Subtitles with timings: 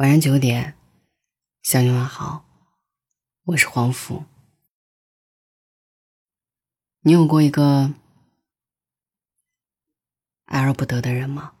[0.00, 0.76] 晚上九点，
[1.62, 2.46] 向你问好，
[3.44, 4.24] 我是黄甫。
[7.02, 7.92] 你有过一个
[10.46, 11.52] 爱而不得的人吗？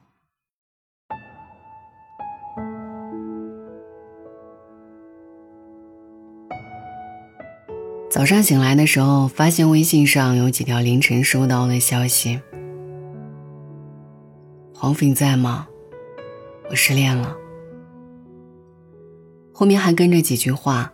[8.10, 12.40] 早上醒来的时候，发现微信上有几条凌晨收到的消息
[14.74, 15.68] ：“黄甫，在吗？
[16.70, 17.36] 我失恋了。”
[19.60, 20.90] 后面还跟着几句话，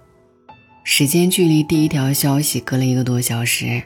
[0.83, 3.80] 时间距离第一条消息隔了一个多小时，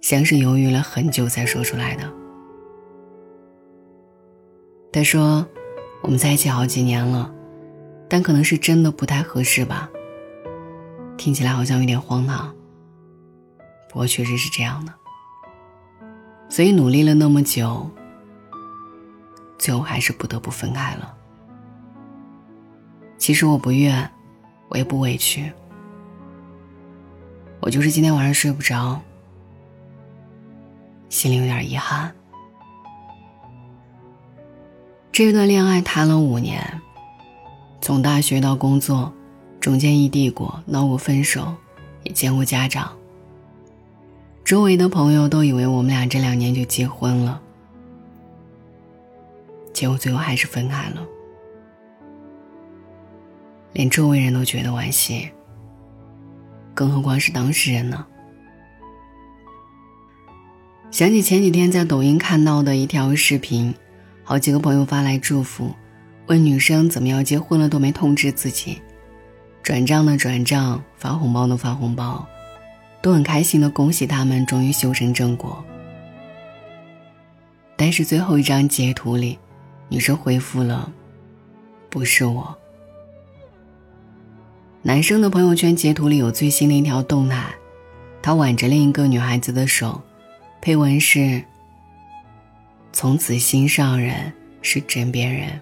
[0.00, 2.12] 像是犹豫了很久才说出来的。
[4.92, 5.46] 他说
[6.02, 7.32] ：“我们在一起好几年了，
[8.08, 9.88] 但可能是真的不太合适吧。”
[11.16, 12.52] 听起来好像有点荒唐，
[13.88, 14.92] 不过确实是这样的。
[16.48, 17.88] 所以努力了那么久，
[19.56, 21.14] 最后还是不得不分开了。
[23.22, 24.10] 其实我不怨，
[24.68, 25.52] 我也不委屈，
[27.60, 29.00] 我就是今天晚上睡不着，
[31.08, 32.12] 心里有点遗憾。
[35.12, 36.60] 这段恋爱谈了五年，
[37.80, 39.12] 从大学到工作，
[39.60, 41.54] 中间异地过，闹过分手，
[42.02, 42.92] 也见过家长。
[44.42, 47.40] 周围的朋友都以为我们俩这两年就结婚了，
[49.72, 51.06] 结果最后还是分开了。
[53.72, 55.30] 连周围人都觉得惋惜，
[56.74, 58.06] 更何况是当事人呢？
[60.90, 63.74] 想起前几天在抖音看到的一条视频，
[64.22, 65.74] 好几个朋友发来祝福，
[66.26, 68.82] 问女生怎么要结婚了都没通知自己，
[69.62, 72.26] 转账的转账，发红包的发红包，
[73.00, 75.64] 都很开心的恭喜他们终于修成正果。
[77.74, 79.38] 但是最后一张截图里，
[79.88, 80.92] 女生回复了
[81.88, 82.54] ：“不是我。”
[84.84, 87.54] 男生的朋友圈截图里有最新的一条动态，
[88.20, 90.02] 他挽着另一个女孩子的手，
[90.60, 91.44] 配文是
[92.92, 95.60] ：“从此心上人是枕边人。”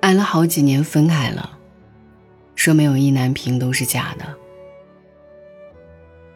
[0.00, 1.58] 爱了好几年分开了，
[2.54, 4.26] 说没有意难平都是假的，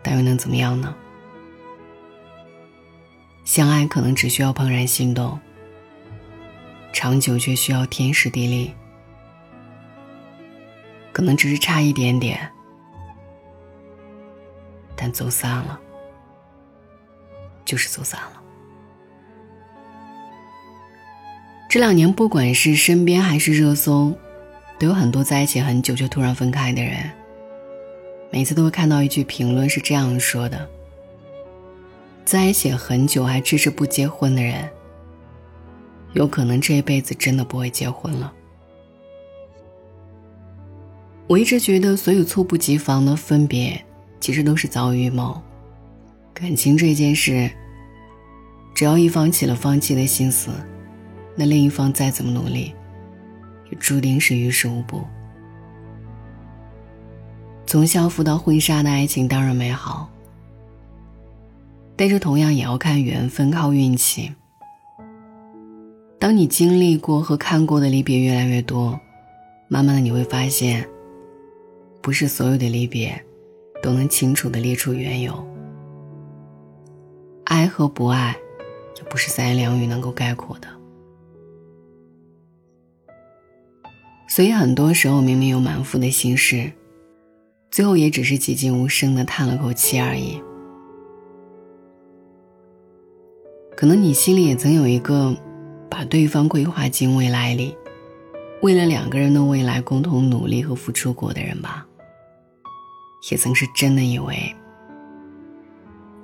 [0.02, 0.94] 但又能怎么样呢？
[3.44, 5.38] 相爱可能只需要怦然心动。
[6.90, 8.72] 长久却需要天时地利，
[11.18, 12.48] 可能只是差一点点，
[14.94, 15.80] 但走散了，
[17.64, 18.40] 就是走散了。
[21.68, 24.16] 这两年，不管是身边还是热搜，
[24.78, 27.10] 都有很多在一起很久就突然分开的人。
[28.30, 30.70] 每次都会看到一句评论是这样说的
[32.24, 34.70] ：“在一起很久还迟迟不结婚的人。”
[36.14, 38.32] 有可能这一辈子真的不会结婚了。
[41.28, 43.78] 我一直觉得，所有猝不及防的分别，
[44.18, 45.38] 其实都是早有预谋。
[46.32, 47.50] 感情这件事，
[48.74, 50.50] 只要一方起了放弃的心思，
[51.36, 52.74] 那另一方再怎么努力，
[53.70, 55.04] 也注定是于事无补。
[57.66, 60.08] 从校服到婚纱的爱情当然美好，
[61.94, 64.32] 但是同样也要看缘分，靠运气。
[66.18, 68.98] 当你经历过和看过的离别越来越多，
[69.68, 70.88] 慢慢的你会发现，
[72.00, 73.24] 不是所有的离别，
[73.82, 75.46] 都能清楚的列出缘由。
[77.44, 78.36] 爱和不爱，
[78.96, 80.68] 也不是三言两语能够概括的。
[84.28, 86.70] 所以很多时候明明有满腹的心事，
[87.70, 90.40] 最后也只是寂静无声的叹了口气而已。
[93.76, 95.36] 可能你心里也曾有一个。
[95.90, 97.74] 把对方规划进未来里，
[98.60, 101.86] 为了两个人的未来共同努力和付出过的人吧，
[103.30, 104.54] 也曾是真的以为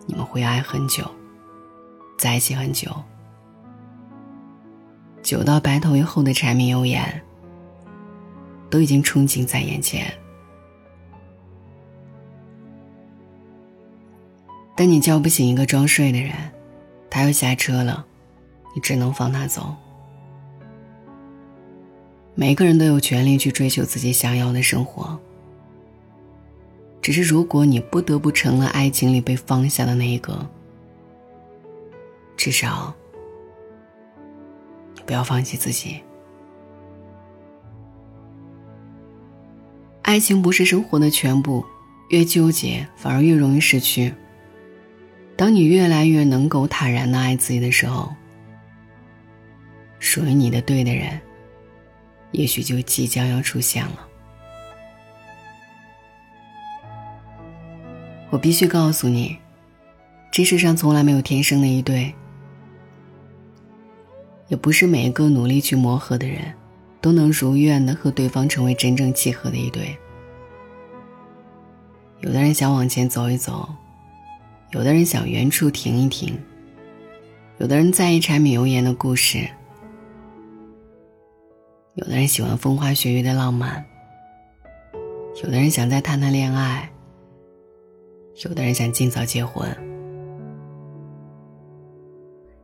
[0.07, 1.09] 你们会爱很久，
[2.19, 2.91] 在一起很久，
[5.23, 7.23] 久到白头以后的柴米油盐
[8.69, 10.13] 都已经憧憬在眼前。
[14.77, 16.33] 但你叫不醒一个装睡的人，
[17.09, 18.05] 他要下车了。
[18.75, 19.73] 你只能放他走。
[22.35, 25.19] 每个人都有权利去追求自己想要的生活，
[27.01, 30.49] 只是如果你不得不成了爱情里被放下的那一个，
[32.37, 32.93] 至少
[34.95, 36.01] 你不要放弃自己。
[40.03, 41.65] 爱情不是生活的全部，
[42.11, 44.13] 越纠结反而越容易失去。
[45.37, 48.13] 当你越来越能够坦然的爱自己的时候。
[50.01, 51.19] 属于你的对的人，
[52.35, 54.09] 也许就即将要出现了。
[58.31, 59.39] 我必须告诉你，
[60.33, 62.13] 这世上从来没有天生的一对，
[64.49, 66.53] 也不是每一个努力去磨合的人，
[67.01, 69.97] 都能如愿的和对方成为真正契合的一对。
[72.21, 73.69] 有的人想往前走一走，
[74.73, 76.37] 有的人想原处停一停，
[77.59, 79.49] 有的人在意柴米油盐的故事，
[81.95, 83.85] 有的人喜欢风花雪月的浪漫，
[85.45, 86.91] 有的人想再谈谈恋爱。
[88.45, 89.73] 有的人想尽早结婚，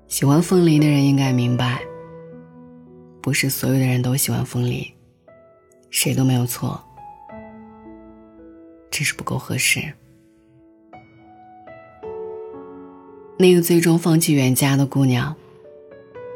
[0.09, 1.81] 喜欢凤梨的人应该明白，
[3.23, 4.93] 不是所有的人都喜欢凤梨，
[5.91, 6.83] 谁都没有错，
[8.91, 9.81] 只是不够合适。
[13.39, 15.37] 那个最终放弃远嫁的姑娘，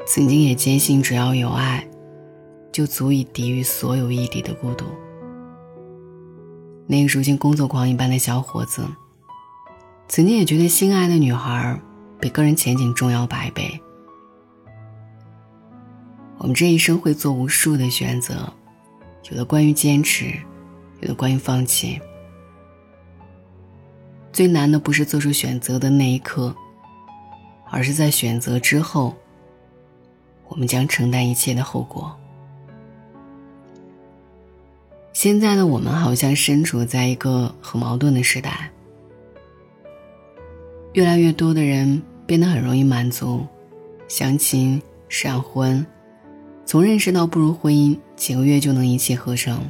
[0.07, 1.85] 曾经也坚信，只要有爱，
[2.75, 4.85] 就足以抵御所有异地的孤独。
[6.89, 8.85] 那个如今工作狂一般的小伙子。
[10.09, 11.81] 曾经也觉得心爱的女孩
[12.21, 13.81] 比个人前景重要百倍。
[16.37, 18.53] 我们这一生会做无数的选择，
[19.31, 20.35] 有的关于坚持，
[21.01, 22.01] 有的关于放弃。
[24.33, 26.55] 最难的不是做出选择的那一刻，
[27.71, 29.15] 而是在选择之后，
[30.49, 32.15] 我们将承担一切的后果。
[35.15, 38.69] 现在的我们好像身处在一个很矛盾的时代。
[40.93, 43.47] 越来越多的人变得很容易满足，
[44.09, 45.87] 相亲、闪婚，
[46.67, 49.61] 从认识到步入婚姻，几个月就能一气呵成。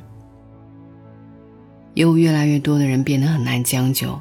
[1.92, 4.18] 也有越来越多的人变得很难将就，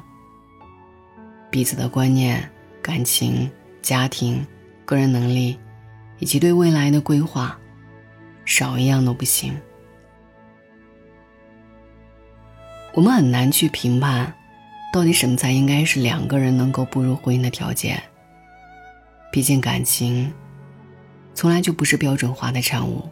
[1.50, 2.46] 彼此的观念、
[2.82, 3.50] 感情、
[3.80, 4.46] 家庭、
[4.84, 5.58] 个人能力，
[6.18, 7.58] 以及对未来的规划，
[8.44, 9.54] 少一样都不行。
[12.94, 14.32] 我们很难去评判。
[14.92, 18.00] 到底什么才应该是两个人能够步入婚姻的条件？
[19.32, 20.32] 毕竟感情，
[21.34, 23.02] 从来就不是标准化的产物。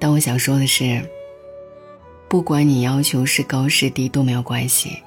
[0.00, 1.08] 但我想说的是，
[2.28, 5.00] 不管你要求是高是低都没有关系。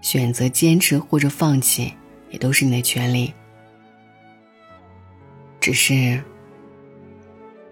[0.00, 1.92] 选择坚持或者放弃，
[2.30, 3.34] 也都是你的权利。
[5.60, 6.22] 只是，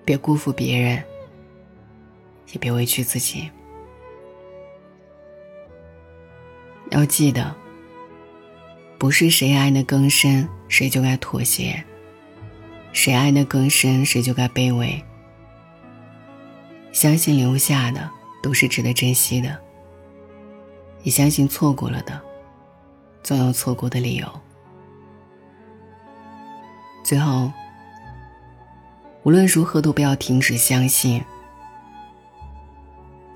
[0.04, 1.00] 别辜负别人，
[2.52, 3.50] 也别委屈自己。
[6.90, 7.54] 要记得，
[8.98, 11.82] 不是谁爱的更深，谁就该妥协；
[12.92, 15.02] 谁爱的更深，谁就该卑微。
[16.92, 18.10] 相信留下的
[18.42, 19.56] 都是值得珍惜的，
[21.02, 22.20] 也相信错过了的，
[23.22, 24.26] 总有错过的理由。
[27.04, 27.52] 最后，
[29.22, 31.22] 无论如何都不要停止相信，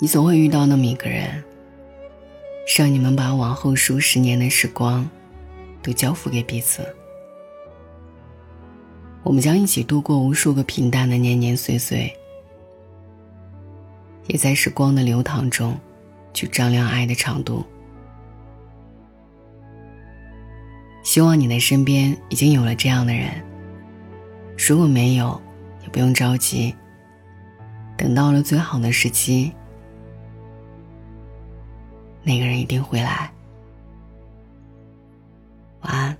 [0.02, 1.44] 你总会遇到那么一个人。
[2.76, 5.08] 让你们把往后数十年的时光，
[5.80, 6.84] 都交付给彼此。
[9.22, 12.12] 我们将一起度过无数个平淡的年年岁岁，
[14.26, 15.78] 也在时光的流淌中，
[16.34, 17.64] 去丈量爱的长度。
[21.04, 23.30] 希望你的身边已经有了这样的人。
[24.58, 25.40] 如果没有，
[25.84, 26.74] 也不用着急。
[27.96, 29.52] 等到了最好的时机。
[32.24, 33.32] 那个人一定会来。
[35.80, 36.18] 晚安。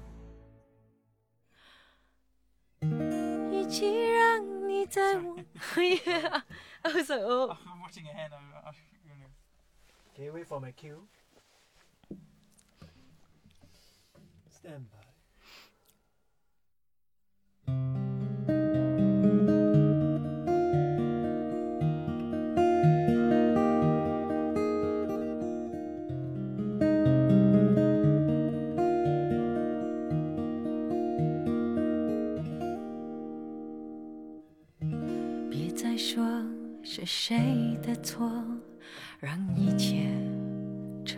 [3.53, 5.37] 与其让你在我
[5.77, 6.43] ，Yeah,
[6.83, 7.51] I was like, oh.
[7.51, 8.31] I'm watching ahead.
[10.15, 11.09] Can you wait for my cue?
[14.51, 15.02] Stand by.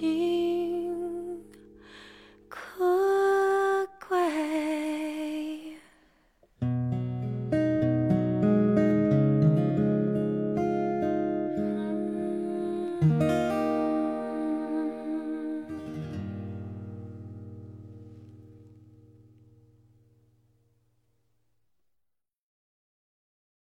[0.00, 0.43] 情？